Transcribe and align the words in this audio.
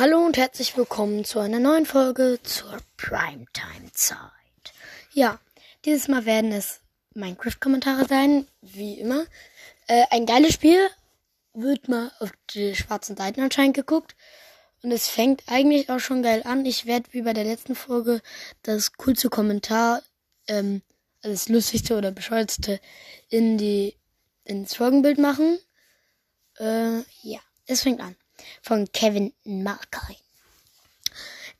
Hallo 0.00 0.24
und 0.24 0.38
herzlich 0.38 0.78
willkommen 0.78 1.26
zu 1.26 1.40
einer 1.40 1.58
neuen 1.58 1.84
Folge 1.84 2.38
zur 2.42 2.78
Primetime-Zeit. 2.96 4.16
Ja, 5.12 5.38
dieses 5.84 6.08
Mal 6.08 6.24
werden 6.24 6.52
es 6.52 6.80
Minecraft-Kommentare 7.12 8.06
sein, 8.08 8.46
wie 8.62 8.94
immer. 8.94 9.26
Äh, 9.88 10.06
ein 10.08 10.24
geiles 10.24 10.54
Spiel, 10.54 10.78
wird 11.52 11.90
mal 11.90 12.10
auf 12.18 12.32
die 12.54 12.74
schwarzen 12.74 13.14
Seiten 13.14 13.42
anscheinend 13.42 13.76
geguckt. 13.76 14.16
Und 14.82 14.90
es 14.90 15.06
fängt 15.06 15.42
eigentlich 15.48 15.90
auch 15.90 16.00
schon 16.00 16.22
geil 16.22 16.44
an. 16.46 16.64
Ich 16.64 16.86
werde 16.86 17.12
wie 17.12 17.20
bei 17.20 17.34
der 17.34 17.44
letzten 17.44 17.74
Folge 17.74 18.22
das 18.62 18.94
coolste 18.94 19.28
Kommentar, 19.28 20.00
ähm, 20.48 20.80
also 21.22 21.34
das 21.34 21.50
lustigste 21.50 21.98
oder 21.98 22.10
bescheuertste 22.10 22.80
in 23.28 23.58
die, 23.58 23.96
ins 24.44 24.76
Folgenbild 24.76 25.18
machen. 25.18 25.58
Äh, 26.58 27.00
ja, 27.20 27.40
es 27.66 27.82
fängt 27.82 28.00
an 28.00 28.16
von 28.62 28.90
Kevin 28.92 29.32
Markay. 29.44 30.16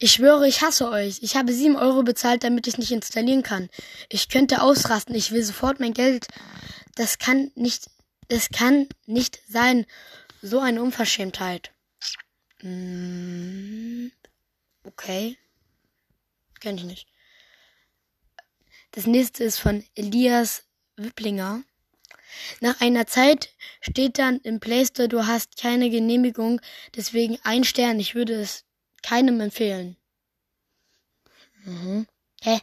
Ich 0.02 0.12
schwöre, 0.12 0.48
ich 0.48 0.62
hasse 0.62 0.88
euch. 0.88 1.18
Ich 1.22 1.36
habe 1.36 1.52
sieben 1.52 1.76
Euro 1.76 2.02
bezahlt, 2.02 2.42
damit 2.42 2.66
ich 2.66 2.78
nicht 2.78 2.90
installieren 2.90 3.42
kann. 3.42 3.68
Ich 4.08 4.30
könnte 4.30 4.62
ausrasten. 4.62 5.14
Ich 5.14 5.30
will 5.30 5.44
sofort 5.44 5.78
mein 5.78 5.92
Geld. 5.92 6.26
Das 6.94 7.18
kann 7.18 7.52
nicht, 7.54 7.90
es 8.28 8.48
kann 8.48 8.88
nicht 9.04 9.40
sein. 9.46 9.84
So 10.40 10.58
eine 10.60 10.82
Unverschämtheit. 10.82 11.70
Mm, 12.62 14.08
okay. 14.84 15.36
Kenn 16.60 16.78
ich 16.78 16.84
nicht. 16.84 17.06
Das 18.92 19.06
nächste 19.06 19.44
ist 19.44 19.58
von 19.58 19.84
Elias 19.94 20.64
Wipplinger. 20.96 21.62
Nach 22.60 22.80
einer 22.80 23.06
Zeit 23.06 23.50
steht 23.80 24.18
dann 24.18 24.40
im 24.40 24.60
Play 24.60 24.84
Store, 24.86 25.08
du 25.08 25.26
hast 25.26 25.56
keine 25.56 25.90
Genehmigung, 25.90 26.60
deswegen 26.96 27.38
ein 27.42 27.64
Stern. 27.64 28.00
Ich 28.00 28.14
würde 28.14 28.34
es 28.34 28.64
keinem 29.02 29.40
empfehlen. 29.40 29.96
Mhm. 31.64 32.06
Hä? 32.42 32.60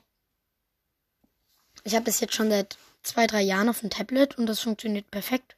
Ich 1.84 1.96
habe 1.96 2.06
das 2.06 2.20
jetzt 2.20 2.36
schon 2.36 2.50
seit 2.50 2.78
zwei, 3.04 3.28
drei 3.28 3.42
Jahren 3.42 3.70
auf 3.70 3.80
dem 3.80 3.90
Tablet 3.90 4.38
und 4.38 4.46
das 4.46 4.60
funktioniert 4.60 5.10
perfekt. 5.12 5.56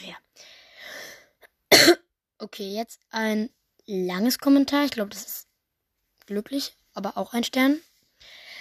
Naja. 0.00 0.16
Okay, 2.38 2.68
jetzt 2.74 3.00
ein 3.08 3.48
langes 3.86 4.38
Kommentar. 4.38 4.84
Ich 4.84 4.90
glaube, 4.90 5.08
das 5.08 5.24
ist 5.24 5.48
glücklich, 6.26 6.76
aber 6.92 7.16
auch 7.16 7.32
ein 7.32 7.44
Stern. 7.44 7.80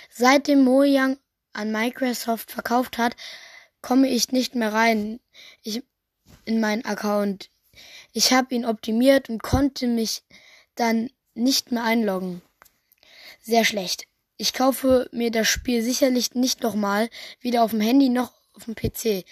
Seitdem 0.09 0.63
Mojang 0.63 1.19
an 1.51 1.73
Microsoft 1.73 2.51
verkauft 2.51 2.97
hat, 2.97 3.17
komme 3.85 4.09
ich 4.09 4.31
nicht 4.31 4.55
mehr 4.55 4.73
rein 4.73 5.19
ich, 5.61 5.83
in 6.43 6.59
meinen 6.59 6.83
Account. 6.85 7.51
Ich 8.13 8.33
habe 8.33 8.55
ihn 8.55 8.65
optimiert 8.65 9.29
und 9.29 9.43
konnte 9.43 9.85
mich 9.85 10.23
dann 10.73 11.11
nicht 11.35 11.71
mehr 11.71 11.83
einloggen. 11.83 12.41
Sehr 13.43 13.63
schlecht. 13.63 14.07
Ich 14.37 14.53
kaufe 14.53 15.07
mir 15.11 15.29
das 15.29 15.47
Spiel 15.47 15.83
sicherlich 15.83 16.33
nicht 16.33 16.63
nochmal, 16.63 17.09
weder 17.41 17.63
auf 17.63 17.71
dem 17.71 17.79
Handy 17.79 18.09
noch 18.09 18.33
auf 18.53 18.65
dem 18.65 18.73
PC. 18.73 19.23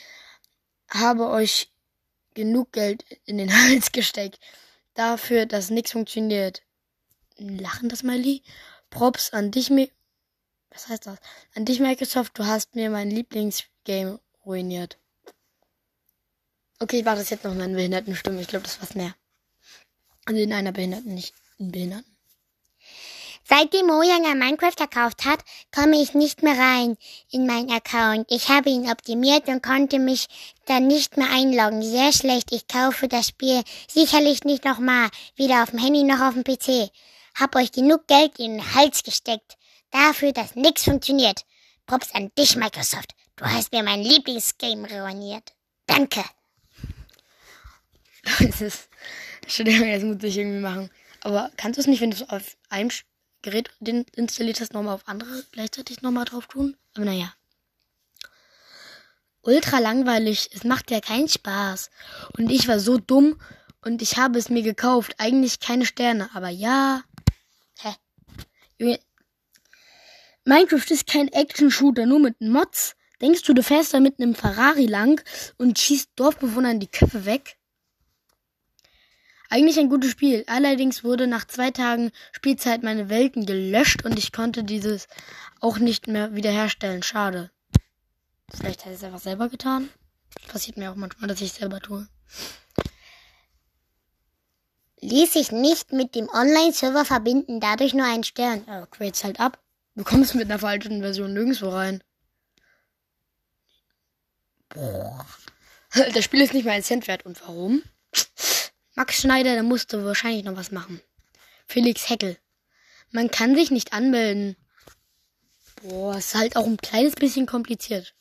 Habe 0.87 1.29
euch 1.29 1.71
genug 2.35 2.73
Geld 2.73 3.05
in 3.25 3.39
den 3.39 3.51
Hals 3.63 3.91
gesteckt, 3.91 4.39
dafür, 4.93 5.47
dass 5.47 5.71
nichts 5.71 5.93
funktioniert. 5.93 6.61
Lachen 7.37 7.89
das 7.89 7.99
Smiley? 7.99 8.43
Props 8.91 9.31
an 9.33 9.49
dich, 9.49 9.71
was 10.69 10.89
heißt 10.89 11.07
das? 11.07 11.17
An 11.55 11.65
dich, 11.65 11.79
Microsoft, 11.79 12.37
du 12.37 12.45
hast 12.45 12.75
mir 12.75 12.91
mein 12.91 13.09
Lieblingsgame 13.09 14.19
ruiniert. 14.45 14.97
Okay, 16.79 16.99
ich 16.99 17.05
war 17.05 17.15
das 17.15 17.29
jetzt 17.29 17.43
noch 17.43 17.53
in 17.53 17.75
Behindertenstimme. 17.75 18.41
Ich 18.41 18.47
glaube, 18.47 18.63
das 18.63 18.79
war's 18.81 18.95
mehr. 18.95 19.15
Also 20.25 20.41
in 20.41 20.53
einer 20.53 20.71
Behinderten, 20.71 21.13
nicht 21.13 21.33
in 21.57 21.71
Behinderten. 21.71 22.13
Seitdem 23.45 23.87
Mojang 23.87 24.25
ein 24.25 24.39
Minecraft 24.39 24.75
verkauft 24.77 25.25
hat, 25.25 25.39
komme 25.75 26.01
ich 26.01 26.13
nicht 26.13 26.43
mehr 26.43 26.57
rein 26.57 26.95
in 27.29 27.45
meinen 27.45 27.71
Account. 27.71 28.31
Ich 28.31 28.47
habe 28.47 28.69
ihn 28.69 28.89
optimiert 28.89 29.49
und 29.49 29.61
konnte 29.61 29.99
mich 29.99 30.27
dann 30.65 30.87
nicht 30.87 31.17
mehr 31.17 31.29
einloggen. 31.29 31.83
Sehr 31.83 32.13
schlecht. 32.13 32.53
Ich 32.53 32.67
kaufe 32.67 33.09
das 33.09 33.27
Spiel 33.27 33.61
sicherlich 33.89 34.45
nicht 34.45 34.63
nochmal. 34.63 35.09
Weder 35.35 35.63
auf 35.63 35.71
dem 35.71 35.79
Handy 35.79 36.03
noch 36.03 36.21
auf 36.21 36.35
dem 36.35 36.45
PC. 36.45 36.89
Hab 37.35 37.55
euch 37.55 37.71
genug 37.73 38.07
Geld 38.07 38.39
in 38.39 38.57
den 38.57 38.75
Hals 38.75 39.03
gesteckt. 39.03 39.57
Dafür, 39.91 40.31
dass 40.31 40.55
nichts 40.55 40.85
funktioniert. 40.85 41.45
Props 41.85 42.13
an 42.15 42.31
dich, 42.37 42.55
Microsoft. 42.55 43.13
Du 43.43 43.49
hast 43.49 43.73
mir 43.73 43.83
mein 43.83 44.01
Lieblingsgame 44.01 44.87
ruiniert. 44.87 45.53
Danke. 45.85 46.23
Das 48.39 48.61
ist, 48.61 48.89
Entschuldigung, 49.41 49.91
das 49.91 50.01
muss 50.01 50.23
ich 50.23 50.37
irgendwie 50.37 50.61
machen. 50.61 50.89
Aber 51.19 51.51
kannst 51.57 51.77
du 51.77 51.81
es 51.81 51.87
nicht, 51.87 51.99
wenn 51.99 52.11
du 52.11 52.15
es 52.15 52.29
auf 52.29 52.55
einem 52.69 52.89
Gerät 53.41 53.69
installiert 54.15 54.61
hast, 54.61 54.73
nochmal 54.73 54.95
auf 54.95 55.09
andere 55.09 55.43
gleichzeitig 55.51 56.01
nochmal 56.01 56.23
drauf 56.23 56.47
tun? 56.47 56.77
Aber 56.95 57.03
naja. 57.03 57.33
Ultra 59.41 59.79
langweilig. 59.79 60.49
Es 60.53 60.63
macht 60.63 60.89
ja 60.89 61.01
keinen 61.01 61.27
Spaß. 61.27 61.89
Und 62.37 62.49
ich 62.49 62.69
war 62.69 62.79
so 62.79 62.97
dumm 62.97 63.37
und 63.81 64.01
ich 64.01 64.15
habe 64.15 64.39
es 64.39 64.47
mir 64.47 64.63
gekauft. 64.63 65.15
Eigentlich 65.17 65.59
keine 65.59 65.85
Sterne, 65.85 66.29
aber 66.33 66.47
ja. 66.47 67.03
Hä? 67.79 67.93
Junge. 68.77 69.01
Minecraft 70.45 70.91
ist 70.91 71.07
kein 71.07 71.27
Action-Shooter, 71.27 72.05
nur 72.05 72.19
mit 72.19 72.39
Mods. 72.39 72.95
Denkst 73.21 73.43
du, 73.43 73.53
du 73.53 73.63
fährst 73.63 73.93
da 73.93 73.99
mit 73.99 74.19
einem 74.19 74.35
Ferrari 74.35 74.85
lang 74.85 75.21
und 75.57 75.79
schießt 75.79 76.11
Dorfbewohnern 76.15 76.79
die 76.79 76.87
Köpfe 76.87 77.25
weg? 77.25 77.57
Eigentlich 79.49 79.77
ein 79.77 79.89
gutes 79.89 80.11
Spiel. 80.11 80.43
Allerdings 80.47 81.03
wurde 81.03 81.27
nach 81.27 81.45
zwei 81.45 81.69
Tagen 81.69 82.11
Spielzeit 82.31 82.81
meine 82.81 83.09
Welten 83.09 83.45
gelöscht 83.45 84.03
und 84.03 84.17
ich 84.17 84.31
konnte 84.31 84.63
dieses 84.63 85.07
auch 85.59 85.77
nicht 85.77 86.07
mehr 86.07 86.33
wiederherstellen. 86.33 87.03
Schade. 87.03 87.51
Vielleicht 88.51 88.85
hat 88.85 88.93
es 88.93 89.03
einfach 89.03 89.19
selber 89.19 89.49
getan. 89.49 89.89
Passiert 90.47 90.77
mir 90.77 90.91
auch 90.91 90.95
manchmal, 90.95 91.27
dass 91.27 91.41
ich 91.41 91.51
es 91.51 91.57
selber 91.57 91.79
tue. 91.79 92.07
Ließ 95.01 95.33
sich 95.33 95.51
nicht 95.51 95.91
mit 95.91 96.15
dem 96.15 96.29
Online-Server 96.29 97.05
verbinden, 97.05 97.59
dadurch 97.59 97.93
nur 97.93 98.05
ein 98.05 98.23
Stern. 98.23 98.63
Ja, 98.67 98.85
crates 98.85 99.23
halt 99.23 99.39
ab. 99.39 99.59
Du 99.95 100.03
kommst 100.03 100.33
mit 100.33 100.45
einer 100.49 100.59
falschen 100.59 101.01
Version 101.01 101.33
nirgendwo 101.33 101.69
rein. 101.69 102.03
Boah. 104.73 105.25
Das 105.93 106.23
Spiel 106.23 106.41
ist 106.41 106.53
nicht 106.53 106.65
mal 106.65 106.71
ein 106.71 106.83
Cent 106.83 107.07
wert. 107.07 107.25
Und 107.25 107.39
warum? 107.41 107.83
Max 108.95 109.15
Schneider, 109.21 109.53
der 109.53 109.63
musste 109.63 110.03
wahrscheinlich 110.03 110.43
noch 110.43 110.55
was 110.55 110.71
machen. 110.71 111.01
Felix 111.67 112.09
Heckel. 112.09 112.37
Man 113.11 113.29
kann 113.29 113.55
sich 113.55 113.69
nicht 113.71 113.93
anmelden. 113.93 114.55
Boah, 115.81 116.17
ist 116.17 116.35
halt 116.35 116.55
auch 116.55 116.65
ein 116.65 116.77
kleines 116.77 117.15
bisschen 117.15 117.45
kompliziert. 117.45 118.15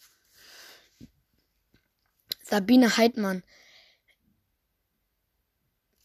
Sabine 2.42 2.96
Heidmann. 2.96 3.42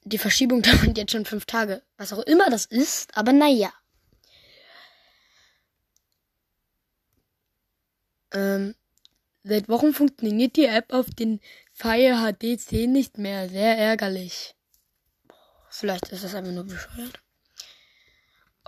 Die 0.03 0.17
Verschiebung 0.17 0.61
dauert 0.63 0.97
jetzt 0.97 1.11
schon 1.11 1.25
fünf 1.25 1.45
Tage. 1.45 1.83
Was 1.97 2.13
auch 2.13 2.23
immer 2.23 2.49
das 2.49 2.65
ist, 2.65 3.17
aber 3.17 3.33
naja. 3.33 3.73
Ähm, 8.31 8.75
Seit 9.47 9.69
Wochen 9.69 9.93
funktioniert 9.93 10.57
die 10.57 10.65
App 10.65 10.91
auf 10.91 11.05
den 11.09 11.39
Fire 11.71 12.17
HD 12.33 12.59
10 12.59 12.91
nicht 12.91 13.17
mehr. 13.17 13.47
Sehr 13.47 13.77
ärgerlich. 13.77 14.55
Vielleicht 15.69 16.09
ist 16.09 16.25
das 16.25 16.35
einfach 16.35 16.51
nur 16.51 16.65
bescheuert. 16.65 17.21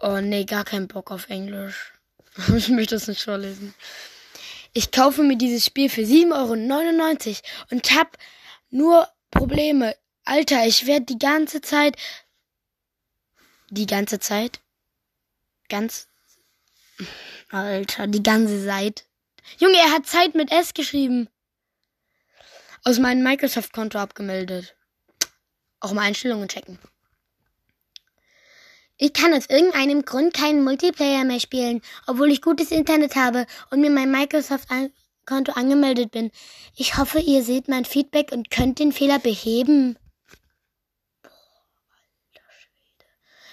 Oh 0.01 0.21
nee, 0.21 0.45
gar 0.45 0.63
keinen 0.63 0.87
Bock 0.87 1.11
auf 1.11 1.29
Englisch. 1.29 1.91
ich 2.55 2.69
möchte 2.69 2.95
das 2.95 3.09
nicht 3.09 3.21
vorlesen. 3.21 3.73
Ich 4.71 4.91
kaufe 4.91 5.21
mir 5.21 5.37
dieses 5.37 5.65
Spiel 5.65 5.89
für 5.89 6.01
7,99 6.01 7.27
Euro 7.27 7.37
und 7.71 7.91
hab 7.91 8.17
nur 8.69 9.09
Probleme. 9.31 9.97
Alter, 10.23 10.65
ich 10.65 10.85
werde 10.85 11.07
die 11.07 11.19
ganze 11.19 11.59
Zeit. 11.59 11.97
Die 13.69 13.87
ganze 13.87 14.19
Zeit? 14.19 14.61
Ganz. 15.67 16.07
Alter, 17.49 18.07
die 18.07 18.23
ganze 18.23 18.65
Zeit 18.65 19.08
Junge, 19.57 19.77
er 19.77 19.91
hat 19.91 20.05
Zeit 20.05 20.35
mit 20.35 20.51
S 20.51 20.73
geschrieben. 20.73 21.29
Aus 22.83 22.99
meinem 22.99 23.23
Microsoft-Konto 23.23 23.97
abgemeldet. 23.97 24.75
Auch 25.79 25.93
mal 25.93 26.03
Einstellungen 26.03 26.47
checken. 26.47 26.79
Ich 28.97 29.13
kann 29.13 29.33
aus 29.33 29.45
irgendeinem 29.49 30.03
Grund 30.03 30.33
keinen 30.33 30.63
Multiplayer 30.63 31.23
mehr 31.23 31.39
spielen, 31.39 31.81
obwohl 32.05 32.31
ich 32.31 32.41
gutes 32.41 32.69
Internet 32.69 33.15
habe 33.15 33.45
und 33.71 33.79
mir 33.79 33.89
mein 33.89 34.11
Microsoft-Konto 34.11 35.53
angemeldet 35.53 36.11
bin. 36.11 36.31
Ich 36.75 36.97
hoffe, 36.97 37.19
ihr 37.19 37.43
seht 37.43 37.69
mein 37.69 37.85
Feedback 37.85 38.33
und 38.33 38.51
könnt 38.51 38.79
den 38.79 38.91
Fehler 38.91 39.19
beheben. 39.19 39.97
Boah, 41.21 41.31
alter 41.31 42.51
Schwede. 42.59 43.05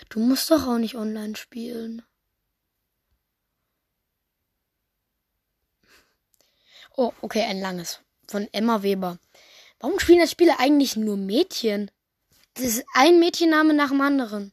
Du 0.08 0.18
musst 0.18 0.50
doch 0.50 0.66
auch 0.66 0.78
nicht 0.78 0.96
online 0.96 1.36
spielen. 1.36 2.02
Oh, 6.96 7.12
okay, 7.20 7.42
ein 7.42 7.60
langes. 7.60 8.00
Von 8.26 8.48
Emma 8.52 8.82
Weber. 8.82 9.18
Warum 9.80 10.00
spielen 10.00 10.20
das 10.20 10.30
Spiele 10.30 10.58
eigentlich 10.58 10.96
nur 10.96 11.18
Mädchen? 11.18 11.90
Das 12.54 12.64
ist 12.64 12.84
ein 12.94 13.20
Mädchenname 13.20 13.74
nach 13.74 13.90
dem 13.90 14.00
anderen. 14.00 14.52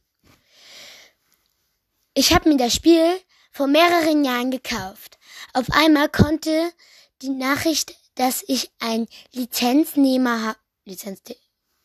Ich 2.12 2.34
habe 2.34 2.50
mir 2.50 2.58
das 2.58 2.74
Spiel 2.74 3.18
vor 3.50 3.66
mehreren 3.66 4.24
Jahren 4.24 4.50
gekauft. 4.50 5.18
Auf 5.54 5.70
einmal 5.70 6.10
konnte 6.10 6.70
die 7.22 7.30
Nachricht, 7.30 7.96
dass 8.14 8.44
ich 8.46 8.70
ein 8.78 9.08
Lizenznehmer 9.32 10.42
habe, 10.42 10.58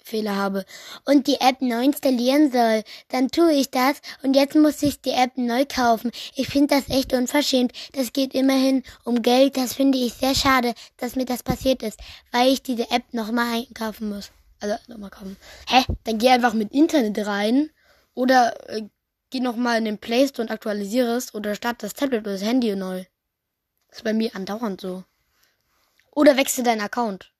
Lizenzfehler 0.10 0.36
habe 0.36 0.66
und 1.06 1.28
die 1.28 1.40
App 1.40 1.62
neu 1.62 1.84
installieren 1.84 2.52
soll. 2.52 2.84
Dann 3.10 3.30
tue 3.30 3.54
ich 3.54 3.70
das 3.70 4.02
und 4.24 4.36
jetzt 4.36 4.56
muss 4.56 4.82
ich 4.84 5.02
die 5.02 5.12
App 5.12 5.38
neu 5.38 5.66
kaufen. 5.66 6.12
Ich 6.36 6.48
finde 6.48 6.76
das 6.76 6.90
echt 6.90 7.14
unverschämt. 7.14 7.74
Das 7.94 8.14
geht 8.14 8.34
immerhin 8.34 8.84
um 9.04 9.22
Geld. 9.22 9.58
Das 9.58 9.74
finde 9.74 9.98
ich 9.98 10.14
sehr 10.14 10.36
schade, 10.36 10.74
dass 10.98 11.16
mir 11.16 11.26
das 11.26 11.44
passiert 11.44 11.84
ist, 11.84 12.00
weil 12.32 12.52
ich 12.52 12.62
diese 12.62 12.90
App 12.92 13.14
nochmal 13.14 13.54
einkaufen 13.54 14.10
muss. 14.10 14.32
Also 14.60 14.76
nochmal 14.88 15.10
kaufen. 15.10 15.38
Hä? 15.68 15.84
Dann 16.04 16.18
geh 16.18 16.30
einfach 16.30 16.54
mit 16.54 16.74
Internet 16.74 17.26
rein 17.26 17.70
oder 18.14 18.54
äh, 18.70 18.84
geh 19.30 19.40
nochmal 19.40 19.78
in 19.78 19.86
den 19.86 20.00
Play 20.00 20.28
Store 20.28 20.46
und 20.46 20.52
aktualisiere 20.52 21.16
es 21.16 21.34
oder 21.34 21.56
start 21.56 21.82
das 21.84 21.94
Tablet 21.94 22.22
oder 22.22 22.34
das 22.34 22.44
Handy 22.44 22.76
neu. 22.76 23.06
Das 23.88 24.00
ist 24.00 24.04
bei 24.04 24.14
mir 24.14 24.36
andauernd 24.36 24.82
so. 24.82 25.04
Oder 26.12 26.36
wechsle 26.36 26.64
deinen 26.64 26.82
Account. 26.82 27.32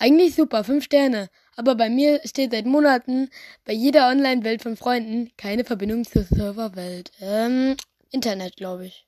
Eigentlich 0.00 0.34
super, 0.34 0.64
fünf 0.64 0.84
Sterne. 0.84 1.28
Aber 1.60 1.74
bei 1.74 1.90
mir 1.90 2.22
steht 2.24 2.52
seit 2.52 2.64
Monaten 2.64 3.28
bei 3.66 3.74
jeder 3.74 4.08
Online-Welt 4.08 4.62
von 4.62 4.78
Freunden 4.78 5.30
keine 5.36 5.62
Verbindung 5.62 6.06
zur 6.06 6.24
Serverwelt. 6.24 7.12
Ähm, 7.20 7.76
Internet, 8.10 8.56
glaube 8.56 8.86
ich. 8.86 9.06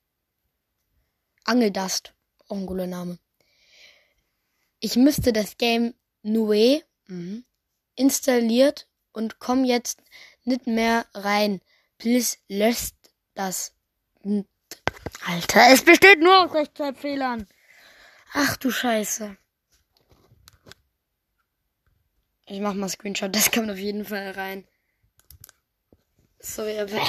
Angeldust. 1.45 2.13
Auch 2.49 2.59
ein 2.59 2.67
cooler 2.67 2.87
Name. 2.87 3.19
Ich 4.81 4.97
müsste 4.97 5.33
das 5.33 5.57
Game 5.57 5.95
Nue 6.21 6.83
mhm, 7.07 7.47
installiert 7.95 8.87
und 9.13 9.39
komm 9.39 9.65
jetzt 9.65 10.03
nicht 10.45 10.67
mehr 10.67 11.07
rein. 11.15 11.63
Please 11.97 12.37
löscht 12.49 12.97
das. 13.33 13.73
Alter, 15.25 15.71
es 15.71 15.83
besteht 15.83 16.21
nur 16.21 16.45
aus 16.45 16.53
Rechtschreibfehlern. 16.53 17.49
Ach 18.35 18.59
du 18.59 18.71
Scheiße. 18.71 19.39
Ich 22.53 22.61
mach 22.61 22.75
mal 22.75 22.91
Screenshot, 22.91 23.35
das 23.35 23.51
kommt 23.51 23.71
auf 23.71 23.79
jeden 23.79 24.05
Fall 24.05 24.33
rein. 24.33 24.67
Sorry, 26.39 26.79
aber. 26.79 27.01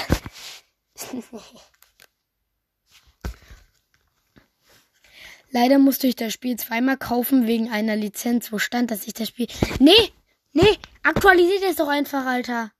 Leider 5.52 5.80
musste 5.80 6.08
ich 6.08 6.16
das 6.16 6.32
Spiel 6.32 6.56
zweimal 6.56 6.96
kaufen 6.96 7.46
wegen 7.46 7.70
einer 7.70 7.98
Lizenz, 7.98 8.54
wo 8.54 8.58
stand, 8.58 8.90
dass 8.90 9.06
ich 9.06 9.16
das 9.16 9.28
Spiel. 9.28 9.48
Nee! 9.80 10.14
Nee! 10.54 10.78
Aktualisiert 11.04 11.64
es 11.64 11.76
doch 11.76 11.90
einfach, 11.90 12.26
Alter! 12.26 12.72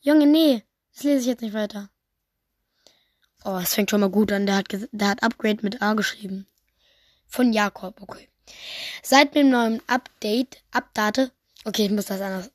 Junge, 0.00 0.24
nee! 0.24 0.64
Das 0.94 1.02
lese 1.02 1.20
ich 1.20 1.26
jetzt 1.26 1.42
nicht 1.42 1.52
weiter. 1.52 1.90
Oh, 3.44 3.58
es 3.58 3.74
fängt 3.74 3.90
schon 3.90 4.00
mal 4.00 4.08
gut 4.08 4.32
an. 4.32 4.46
Der 4.46 4.56
hat, 4.56 4.68
der 4.92 5.08
hat 5.08 5.22
Upgrade 5.22 5.58
mit 5.60 5.82
A 5.82 5.92
geschrieben. 5.92 6.46
Von 7.26 7.52
Jakob, 7.52 8.00
okay. 8.00 8.30
Seit 9.02 9.34
dem 9.34 9.50
neuen 9.50 9.82
Update, 9.86 10.62
Update, 10.70 11.32
okay, 11.68 11.86
ich 11.86 11.90
muss 11.90 12.06
das 12.06 12.20
anders. 12.20 12.50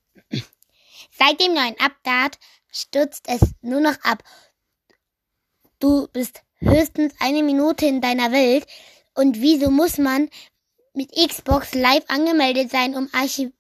Seit 1.17 1.39
dem 1.39 1.53
neuen 1.53 1.79
Update 1.79 2.39
stürzt 2.71 3.27
es 3.27 3.41
nur 3.61 3.79
noch 3.79 3.99
ab. 4.03 4.23
Du 5.79 6.07
bist 6.07 6.41
höchstens 6.55 7.13
eine 7.19 7.43
Minute 7.43 7.85
in 7.85 8.01
deiner 8.01 8.31
Welt. 8.31 8.65
Und 9.13 9.39
wieso 9.39 9.69
muss 9.69 9.97
man 9.97 10.29
mit 10.93 11.11
Xbox 11.11 11.73
live 11.75 12.03
angemeldet 12.07 12.71
sein, 12.71 12.95
um 12.95 13.09
Archiv 13.13 13.51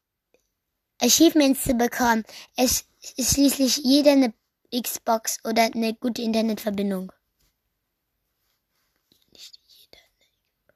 Achievements 0.99 1.63
zu 1.63 1.75
bekommen? 1.75 2.23
Es 2.55 2.85
ist 3.17 3.35
schließlich 3.35 3.77
jeder 3.77 4.13
eine 4.13 4.33
Xbox 4.71 5.37
oder 5.43 5.63
eine 5.63 5.93
gute 5.93 6.21
Internetverbindung. 6.21 7.11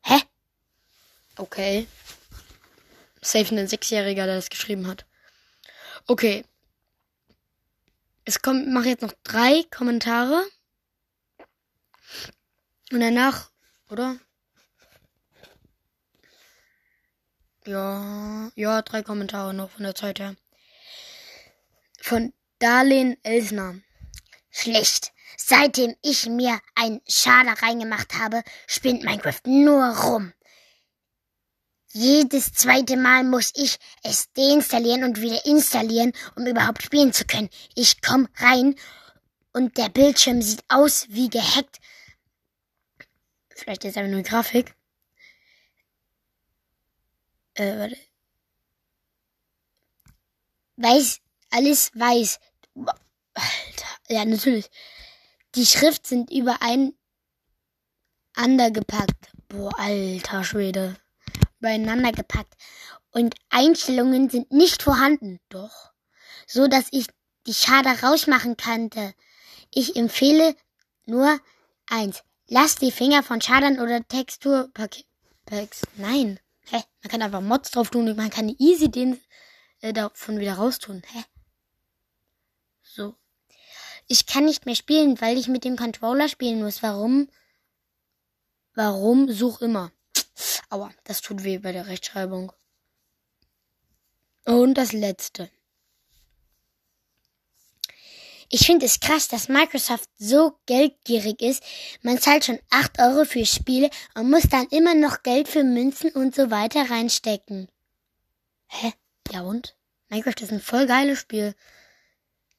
Hä? 0.03 0.21
Okay. 1.37 1.87
Safe 3.27 3.53
ein 3.53 3.67
Sechsjähriger, 3.67 4.25
der 4.25 4.35
das 4.35 4.49
geschrieben 4.49 4.87
hat. 4.87 5.05
Okay. 6.07 6.45
Es 8.23 8.41
kommt, 8.41 8.69
mache 8.69 8.87
jetzt 8.87 9.01
noch 9.01 9.13
drei 9.23 9.63
Kommentare. 9.69 10.45
Und 12.89 13.01
danach, 13.01 13.51
oder? 13.89 14.17
Ja, 17.65 18.49
ja, 18.55 18.81
drei 18.81 19.03
Kommentare 19.03 19.53
noch 19.53 19.71
von 19.71 19.83
der 19.83 19.95
Zeit 19.95 20.19
her. 20.19 20.37
Von 21.99 22.31
Darlene 22.59 23.17
Elsner. 23.23 23.75
Schlecht. 24.51 25.11
Seitdem 25.35 25.97
ich 26.01 26.27
mir 26.27 26.61
ein 26.75 27.01
Schader 27.05 27.61
reingemacht 27.61 28.13
habe, 28.13 28.41
spinnt 28.67 29.03
Minecraft 29.03 29.41
nur 29.45 29.85
rum. 29.97 30.33
Jedes 31.97 32.53
zweite 32.53 32.95
Mal 32.95 33.23
muss 33.23 33.51
ich 33.55 33.79
es 34.03 34.31
deinstallieren 34.33 35.03
und 35.03 35.19
wieder 35.19 35.43
installieren, 35.47 36.13
um 36.35 36.45
überhaupt 36.45 36.83
spielen 36.83 37.11
zu 37.11 37.25
können. 37.25 37.49
Ich 37.73 38.03
komm 38.03 38.27
rein 38.35 38.75
und 39.51 39.79
der 39.79 39.89
Bildschirm 39.89 40.43
sieht 40.43 40.63
aus 40.67 41.07
wie 41.09 41.27
gehackt. 41.27 41.79
Vielleicht 43.49 43.83
ist 43.83 43.97
aber 43.97 44.09
nur 44.09 44.21
Grafik. 44.21 44.75
Äh, 47.55 47.79
warte. 47.79 47.97
Weiß, 50.75 51.19
alles 51.49 51.89
weiß. 51.95 52.39
Alter, 53.33 53.87
ja, 54.07 54.23
natürlich. 54.23 54.69
Die 55.55 55.65
Schrift 55.65 56.05
sind 56.05 56.29
übereinander 56.29 56.93
gepackt. 58.69 59.31
Boah, 59.47 59.73
alter 59.79 60.43
Schwede. 60.43 60.95
Übereinander 61.59 62.11
gepackt. 62.11 62.53
Und 63.11 63.35
Einstellungen 63.49 64.29
sind 64.29 64.51
nicht 64.51 64.83
vorhanden. 64.83 65.39
Doch. 65.49 65.91
So 66.45 66.67
dass 66.67 66.87
ich 66.91 67.07
die 67.45 67.53
Schader 67.53 68.03
rausmachen 68.03 68.57
kannte. 68.57 69.13
Ich 69.73 69.95
empfehle 69.95 70.55
nur 71.05 71.39
eins. 71.87 72.23
Lass 72.47 72.75
die 72.75 72.91
Finger 72.91 73.23
von 73.23 73.41
Schadern 73.41 73.79
oder 73.79 74.07
Texturpacks. 74.07 75.03
Nein. 75.95 76.39
Hä? 76.69 76.83
Man 77.01 77.11
kann 77.11 77.21
einfach 77.21 77.41
Mods 77.41 77.71
drauf 77.71 77.89
tun 77.89 78.07
und 78.09 78.17
man 78.17 78.29
kann 78.29 78.53
easy 78.59 78.89
den 78.89 79.19
äh, 79.81 79.93
davon 79.93 80.39
wieder 80.39 80.55
raustun. 80.55 81.01
Hä? 81.11 81.23
So. 82.81 83.15
Ich 84.07 84.25
kann 84.25 84.45
nicht 84.45 84.65
mehr 84.65 84.75
spielen, 84.75 85.19
weil 85.19 85.37
ich 85.37 85.47
mit 85.47 85.65
dem 85.65 85.75
Controller 85.75 86.29
spielen 86.29 86.63
muss. 86.63 86.83
Warum? 86.83 87.29
Warum? 88.75 89.31
Such 89.31 89.61
immer. 89.61 89.91
Aua, 90.69 90.91
das 91.03 91.21
tut 91.21 91.43
weh 91.43 91.59
bei 91.59 91.71
der 91.71 91.87
Rechtschreibung. 91.87 92.51
Und 94.45 94.75
das 94.75 94.93
letzte. 94.93 95.49
Ich 98.49 98.65
finde 98.65 98.85
es 98.85 99.01
krass, 99.01 99.27
dass 99.27 99.49
Microsoft 99.49 100.09
so 100.17 100.57
geldgierig 100.65 101.41
ist. 101.41 101.63
Man 102.01 102.17
zahlt 102.17 102.45
schon 102.45 102.59
8 102.69 102.99
Euro 102.99 103.25
für 103.25 103.45
Spiele 103.45 103.89
und 104.15 104.29
muss 104.29 104.43
dann 104.43 104.67
immer 104.67 104.95
noch 104.95 105.21
Geld 105.21 105.49
für 105.49 105.63
Münzen 105.63 106.11
und 106.11 106.33
so 106.33 106.49
weiter 106.49 106.89
reinstecken. 106.89 107.67
Hä? 108.67 108.93
Ja 109.31 109.41
und? 109.41 109.75
Minecraft 110.07 110.41
ist 110.41 110.53
ein 110.53 110.61
voll 110.61 110.87
geiles 110.87 111.19
Spiel. 111.19 111.55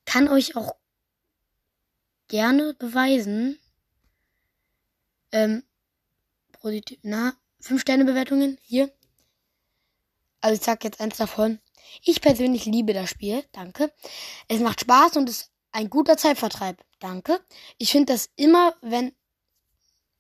Kann 0.05 0.29
euch 0.29 0.57
auch 0.57 0.77
gerne 2.29 2.75
beweisen. 2.75 3.59
Ähm, 5.33 5.63
positiv, 6.53 6.99
na, 7.03 7.35
5 7.61 7.81
Sterne 7.81 8.05
Bewertungen 8.05 8.59
hier. 8.63 8.93
Also 10.41 10.57
ich 10.59 10.65
sag 10.65 10.85
jetzt 10.85 11.01
eins 11.01 11.17
davon. 11.17 11.61
Ich 12.03 12.21
persönlich 12.21 12.65
liebe 12.67 12.93
das 12.93 13.11
Spiel, 13.11 13.45
danke. 13.53 13.93
Es 14.47 14.61
macht 14.61 14.81
Spaß 14.81 15.17
und 15.17 15.29
ist 15.29 15.51
ein 15.73 15.91
guter 15.91 16.17
Zeitvertreib, 16.17 16.83
danke. 16.99 17.41
Ich 17.79 17.93
finde 17.93 18.13
das 18.13 18.31
immer, 18.37 18.75
wenn 18.83 19.13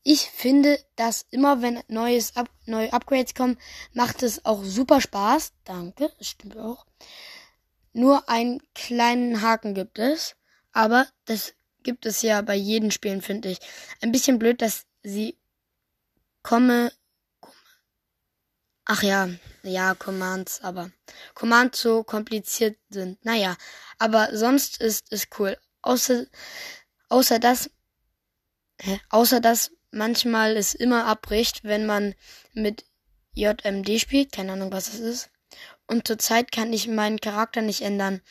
ich 0.02 0.30
finde, 0.30 0.82
dass 0.96 1.26
immer 1.30 1.60
wenn 1.60 1.82
neues 1.88 2.34
Up, 2.36 2.48
neue 2.64 2.92
Upgrades 2.92 3.34
kommen, 3.34 3.58
macht 3.92 4.22
es 4.22 4.44
auch 4.44 4.64
super 4.64 5.00
Spaß. 5.00 5.52
Danke, 5.64 6.10
das 6.18 6.28
stimmt 6.28 6.56
auch. 6.56 6.86
Nur 7.92 8.28
einen 8.28 8.62
kleinen 8.74 9.42
Haken 9.42 9.74
gibt 9.74 9.98
es, 9.98 10.36
aber 10.72 11.06
das 11.26 11.54
gibt 11.82 12.06
es 12.06 12.22
ja 12.22 12.40
bei 12.42 12.54
jedem 12.54 12.90
Spielen, 12.90 13.22
finde 13.22 13.50
ich. 13.50 13.58
Ein 14.00 14.12
bisschen 14.12 14.38
blöd, 14.38 14.62
dass 14.62 14.86
sie 15.02 15.36
komme. 16.42 16.92
Ach 18.90 19.02
ja, 19.02 19.28
ja, 19.64 19.94
Commands, 19.94 20.62
aber 20.62 20.90
Commands 21.34 21.78
so 21.78 22.04
kompliziert 22.04 22.78
sind. 22.88 23.22
Naja, 23.22 23.54
aber 23.98 24.34
sonst 24.34 24.80
ist 24.80 25.12
es 25.12 25.28
cool. 25.38 25.58
Außer, 25.82 26.24
außer 27.10 27.38
dass, 27.38 27.70
hä, 28.80 28.98
außer 29.10 29.40
dass 29.40 29.72
manchmal 29.90 30.56
es 30.56 30.74
immer 30.74 31.04
abbricht, 31.04 31.64
wenn 31.64 31.84
man 31.84 32.14
mit 32.54 32.86
JMD 33.34 34.00
spielt. 34.00 34.32
Keine 34.32 34.52
Ahnung, 34.54 34.72
was 34.72 34.86
das 34.86 35.00
ist. 35.00 35.30
Und 35.86 36.06
zurzeit 36.06 36.50
kann 36.50 36.72
ich 36.72 36.88
meinen 36.88 37.20
Charakter 37.20 37.60
nicht 37.60 37.82
ändern. 37.82 38.22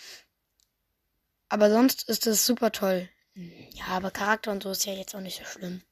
Aber 1.50 1.70
sonst 1.70 2.10
ist 2.10 2.26
es 2.26 2.48
super 2.48 2.72
toll. 2.72 3.08
Ja, 3.36 3.86
aber 3.90 4.10
Charakter 4.10 4.52
und 4.52 4.64
so 4.64 4.72
ist 4.72 4.88
ja 4.88 4.94
jetzt 4.94 5.14
auch 5.14 5.22
nicht 5.22 5.38
so 5.38 5.46
schlimm. 5.46 5.84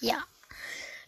Ja. 0.00 0.24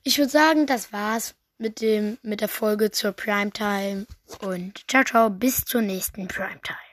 Ich 0.02 0.18
würde 0.18 0.30
sagen, 0.30 0.66
das 0.66 0.92
war's 0.92 1.34
mit 1.58 1.80
dem, 1.80 2.18
mit 2.22 2.40
der 2.40 2.48
Folge 2.48 2.90
zur 2.90 3.12
Primetime. 3.12 4.06
Und 4.40 4.84
ciao, 4.88 5.04
ciao, 5.04 5.30
bis 5.30 5.64
zur 5.64 5.82
nächsten 5.82 6.28
Primetime. 6.28 6.85